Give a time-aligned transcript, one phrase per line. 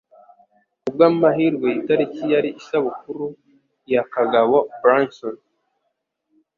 [0.83, 3.25] Kubwamahirwe, itariki yari isabukuru
[3.93, 5.35] ya Kagabo Branson